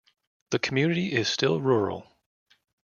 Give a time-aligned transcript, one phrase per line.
[0.49, 2.07] The community is still rural.